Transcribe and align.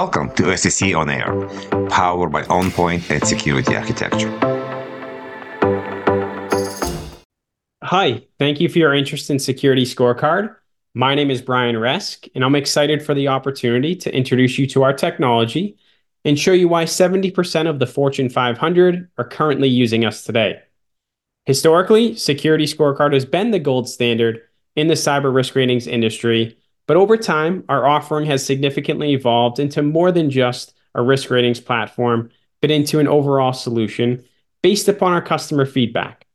Welcome 0.00 0.30
to 0.34 0.54
SEC 0.58 0.94
On 0.94 1.08
Air, 1.08 1.48
powered 1.88 2.30
by 2.30 2.42
OnPoint 2.42 3.08
and 3.10 3.26
Security 3.26 3.74
Architecture. 3.74 4.28
Hi, 7.82 8.22
thank 8.38 8.60
you 8.60 8.68
for 8.68 8.78
your 8.78 8.92
interest 8.92 9.30
in 9.30 9.38
Security 9.38 9.86
Scorecard. 9.86 10.54
My 10.92 11.14
name 11.14 11.30
is 11.30 11.40
Brian 11.40 11.76
Resk, 11.76 12.28
and 12.34 12.44
I'm 12.44 12.54
excited 12.56 13.02
for 13.02 13.14
the 13.14 13.28
opportunity 13.28 13.96
to 13.96 14.14
introduce 14.14 14.58
you 14.58 14.66
to 14.66 14.82
our 14.82 14.92
technology 14.92 15.78
and 16.26 16.38
show 16.38 16.52
you 16.52 16.68
why 16.68 16.84
70% 16.84 17.66
of 17.66 17.78
the 17.78 17.86
Fortune 17.86 18.28
500 18.28 19.08
are 19.16 19.24
currently 19.24 19.68
using 19.68 20.04
us 20.04 20.24
today. 20.24 20.60
Historically, 21.46 22.14
Security 22.16 22.66
Scorecard 22.66 23.14
has 23.14 23.24
been 23.24 23.50
the 23.50 23.58
gold 23.58 23.88
standard 23.88 24.42
in 24.74 24.88
the 24.88 24.94
cyber 24.94 25.34
risk 25.34 25.54
ratings 25.54 25.86
industry 25.86 26.58
but 26.86 26.96
over 26.96 27.16
time, 27.16 27.64
our 27.68 27.86
offering 27.86 28.26
has 28.26 28.44
significantly 28.44 29.12
evolved 29.12 29.58
into 29.58 29.82
more 29.82 30.12
than 30.12 30.30
just 30.30 30.74
a 30.94 31.02
risk 31.02 31.30
ratings 31.30 31.60
platform, 31.60 32.30
but 32.60 32.70
into 32.70 32.98
an 32.98 33.08
overall 33.08 33.52
solution 33.52 34.24
based 34.62 34.88
upon 34.88 35.12
our 35.12 35.22
customer 35.22 35.66
feedback. 35.66 36.26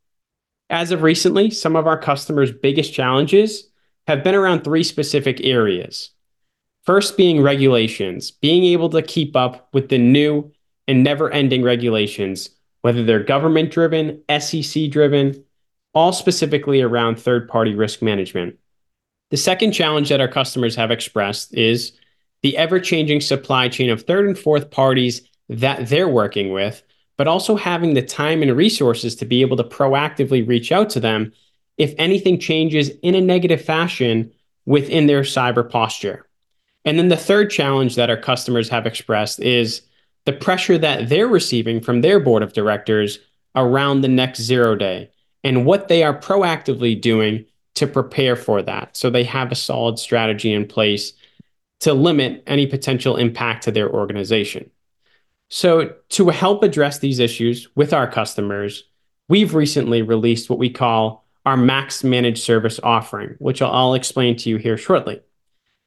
As 0.69 0.91
of 0.91 1.01
recently, 1.01 1.49
some 1.49 1.75
of 1.75 1.87
our 1.87 1.97
customers' 1.97 2.51
biggest 2.51 2.93
challenges 2.93 3.69
have 4.07 4.23
been 4.23 4.35
around 4.35 4.63
three 4.63 4.83
specific 4.83 5.43
areas. 5.43 6.11
First 6.83 7.17
being 7.17 7.41
regulations, 7.41 8.31
being 8.31 8.63
able 8.63 8.89
to 8.89 9.01
keep 9.01 9.35
up 9.35 9.69
with 9.73 9.89
the 9.89 9.97
new 9.97 10.51
and 10.87 11.03
never 11.03 11.29
ending 11.29 11.61
regulations, 11.61 12.49
whether 12.81 13.03
they're 13.03 13.23
government 13.23 13.71
driven, 13.71 14.23
SEC 14.39 14.89
driven, 14.89 15.43
all 15.93 16.13
specifically 16.13 16.81
around 16.81 17.19
third 17.19 17.47
party 17.47 17.75
risk 17.75 18.01
management. 18.01 18.57
The 19.31 19.37
second 19.37 19.71
challenge 19.71 20.09
that 20.09 20.21
our 20.21 20.27
customers 20.27 20.75
have 20.75 20.91
expressed 20.91 21.53
is 21.53 21.93
the 22.43 22.57
ever-changing 22.57 23.21
supply 23.21 23.69
chain 23.69 23.89
of 23.89 24.03
third 24.03 24.27
and 24.27 24.37
fourth 24.37 24.69
parties 24.69 25.21
that 25.47 25.87
they're 25.87 26.09
working 26.09 26.51
with, 26.51 26.83
but 27.17 27.27
also 27.27 27.55
having 27.55 27.93
the 27.93 28.01
time 28.01 28.41
and 28.41 28.55
resources 28.55 29.15
to 29.15 29.25
be 29.25 29.41
able 29.41 29.57
to 29.57 29.63
proactively 29.63 30.47
reach 30.47 30.71
out 30.71 30.89
to 30.91 30.99
them 30.99 31.31
if 31.77 31.93
anything 31.97 32.39
changes 32.39 32.89
in 33.01 33.15
a 33.15 33.21
negative 33.21 33.63
fashion 33.63 34.31
within 34.65 35.07
their 35.07 35.21
cyber 35.21 35.67
posture. 35.67 36.27
And 36.83 36.99
then 36.99 37.07
the 37.07 37.17
third 37.17 37.49
challenge 37.49 37.95
that 37.95 38.09
our 38.09 38.17
customers 38.17 38.69
have 38.69 38.85
expressed 38.85 39.39
is 39.39 39.81
the 40.25 40.33
pressure 40.33 40.77
that 40.77 41.09
they're 41.09 41.27
receiving 41.27 41.79
from 41.79 42.01
their 42.01 42.19
board 42.19 42.43
of 42.43 42.53
directors 42.53 43.19
around 43.55 44.01
the 44.01 44.07
next 44.07 44.41
zero 44.41 44.75
day 44.75 45.09
and 45.43 45.65
what 45.65 45.87
they 45.87 46.03
are 46.03 46.17
proactively 46.19 46.99
doing 46.99 47.45
to 47.75 47.87
prepare 47.87 48.35
for 48.35 48.61
that. 48.61 48.97
So 48.97 49.09
they 49.09 49.23
have 49.23 49.51
a 49.51 49.55
solid 49.55 49.99
strategy 49.99 50.53
in 50.53 50.67
place 50.67 51.13
to 51.81 51.93
limit 51.93 52.43
any 52.47 52.67
potential 52.67 53.17
impact 53.17 53.63
to 53.63 53.71
their 53.71 53.89
organization. 53.89 54.69
So, 55.49 55.95
to 56.09 56.29
help 56.29 56.63
address 56.63 56.99
these 56.99 57.19
issues 57.19 57.67
with 57.75 57.91
our 57.91 58.09
customers, 58.09 58.85
we've 59.27 59.53
recently 59.53 60.01
released 60.01 60.49
what 60.49 60.59
we 60.59 60.69
call 60.69 61.25
our 61.45 61.57
Max 61.57 62.05
Managed 62.05 62.41
Service 62.41 62.79
offering, 62.81 63.35
which 63.39 63.61
I'll 63.61 63.93
explain 63.93 64.37
to 64.37 64.49
you 64.49 64.57
here 64.57 64.77
shortly. 64.77 65.19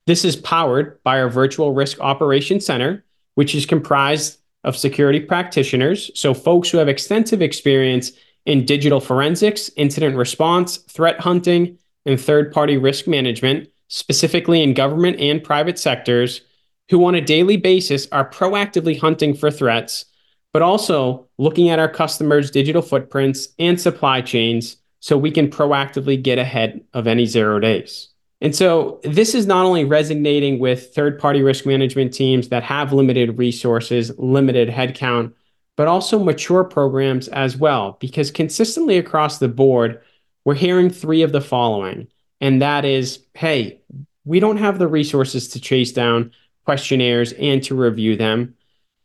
This 0.06 0.24
is 0.24 0.36
powered 0.36 1.02
by 1.02 1.20
our 1.20 1.30
Virtual 1.30 1.72
Risk 1.72 1.98
Operations 2.00 2.66
Center, 2.66 3.04
which 3.36 3.54
is 3.54 3.64
comprised 3.64 4.38
of 4.64 4.76
security 4.76 5.20
practitioners, 5.20 6.10
so 6.14 6.34
folks 6.34 6.68
who 6.68 6.78
have 6.78 6.88
extensive 6.88 7.40
experience 7.40 8.12
in 8.46 8.64
digital 8.64 9.00
forensics, 9.00 9.70
incident 9.76 10.16
response, 10.16 10.76
threat 10.76 11.20
hunting, 11.20 11.78
and 12.06 12.20
third 12.20 12.52
party 12.52 12.76
risk 12.76 13.06
management, 13.06 13.68
specifically 13.88 14.62
in 14.62 14.74
government 14.74 15.18
and 15.18 15.42
private 15.42 15.78
sectors, 15.78 16.42
who 16.90 17.04
on 17.06 17.14
a 17.14 17.20
daily 17.20 17.56
basis 17.56 18.06
are 18.12 18.28
proactively 18.28 18.98
hunting 18.98 19.34
for 19.34 19.50
threats, 19.50 20.04
but 20.52 20.62
also 20.62 21.26
looking 21.38 21.70
at 21.70 21.78
our 21.78 21.88
customers' 21.88 22.50
digital 22.50 22.82
footprints 22.82 23.48
and 23.58 23.80
supply 23.80 24.20
chains 24.20 24.76
so 25.00 25.16
we 25.16 25.30
can 25.30 25.48
proactively 25.48 26.20
get 26.22 26.38
ahead 26.38 26.82
of 26.92 27.06
any 27.06 27.26
zero 27.26 27.58
days. 27.58 28.08
And 28.40 28.54
so 28.54 29.00
this 29.04 29.34
is 29.34 29.46
not 29.46 29.64
only 29.64 29.84
resonating 29.84 30.58
with 30.58 30.94
third 30.94 31.18
party 31.18 31.42
risk 31.42 31.64
management 31.64 32.12
teams 32.12 32.48
that 32.48 32.62
have 32.62 32.92
limited 32.92 33.38
resources, 33.38 34.12
limited 34.18 34.68
headcount, 34.68 35.32
but 35.76 35.88
also 35.88 36.22
mature 36.22 36.64
programs 36.64 37.28
as 37.28 37.56
well, 37.56 37.96
because 38.00 38.30
consistently 38.30 38.98
across 38.98 39.38
the 39.38 39.48
board, 39.48 40.00
we're 40.44 40.54
hearing 40.54 40.90
three 40.90 41.22
of 41.22 41.32
the 41.32 41.40
following. 41.40 42.08
And 42.40 42.62
that 42.62 42.84
is 42.84 43.20
hey, 43.34 43.80
we 44.24 44.40
don't 44.40 44.56
have 44.58 44.78
the 44.78 44.88
resources 44.88 45.48
to 45.48 45.60
chase 45.60 45.92
down 45.92 46.32
questionnaires 46.64 47.32
and 47.32 47.62
to 47.64 47.74
review 47.74 48.16
them. 48.16 48.54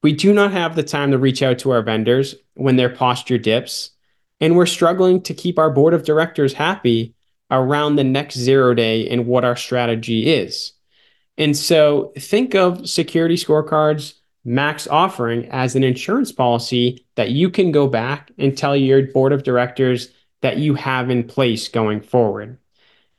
We 0.01 0.13
do 0.13 0.33
not 0.33 0.51
have 0.51 0.75
the 0.75 0.83
time 0.83 1.11
to 1.11 1.17
reach 1.17 1.43
out 1.43 1.59
to 1.59 1.71
our 1.71 1.81
vendors 1.81 2.35
when 2.53 2.77
their 2.77 2.89
posture 2.89 3.37
dips. 3.37 3.91
And 4.39 4.55
we're 4.55 4.65
struggling 4.65 5.21
to 5.23 5.33
keep 5.33 5.59
our 5.59 5.69
board 5.69 5.93
of 5.93 6.05
directors 6.05 6.53
happy 6.53 7.13
around 7.51 7.95
the 7.95 8.03
next 8.03 8.37
zero 8.37 8.73
day 8.73 9.09
and 9.09 9.25
what 9.25 9.43
our 9.43 9.57
strategy 9.57 10.31
is. 10.31 10.73
And 11.37 11.55
so 11.55 12.13
think 12.17 12.55
of 12.55 12.87
security 12.87 13.35
scorecards 13.35 14.13
max 14.45 14.87
offering 14.87 15.47
as 15.49 15.75
an 15.75 15.83
insurance 15.83 16.31
policy 16.31 17.05
that 17.15 17.31
you 17.31 17.49
can 17.49 17.71
go 17.71 17.87
back 17.87 18.31
and 18.37 18.57
tell 18.57 18.75
your 18.75 19.07
board 19.07 19.33
of 19.33 19.43
directors 19.43 20.09
that 20.41 20.57
you 20.57 20.75
have 20.75 21.09
in 21.09 21.23
place 21.23 21.67
going 21.67 22.01
forward. 22.01 22.57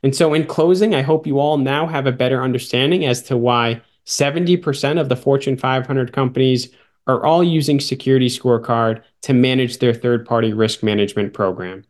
And 0.03 0.15
so, 0.15 0.33
in 0.33 0.47
closing, 0.47 0.95
I 0.95 1.03
hope 1.03 1.27
you 1.27 1.39
all 1.39 1.57
now 1.57 1.85
have 1.85 2.07
a 2.07 2.11
better 2.11 2.41
understanding 2.41 3.05
as 3.05 3.21
to 3.23 3.37
why 3.37 3.81
70% 4.05 4.99
of 4.99 5.09
the 5.09 5.15
Fortune 5.15 5.57
500 5.57 6.11
companies 6.11 6.69
are 7.07 7.23
all 7.23 7.43
using 7.43 7.79
Security 7.79 8.27
Scorecard 8.27 9.03
to 9.21 9.33
manage 9.33 9.77
their 9.77 9.93
third 9.93 10.25
party 10.25 10.53
risk 10.53 10.81
management 10.81 11.33
program. 11.33 11.83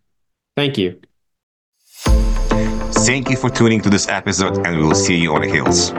Thank 0.58 0.78
you. 0.78 1.00
Thank 3.06 3.30
you 3.30 3.38
for 3.38 3.50
tuning 3.50 3.82
to 3.82 3.90
this 3.90 4.08
episode, 4.10 4.66
and 4.66 4.78
we 4.78 4.84
will 4.84 4.96
see 4.96 5.16
you 5.16 5.34
on 5.34 5.42
the 5.42 5.48
hills. 5.48 5.92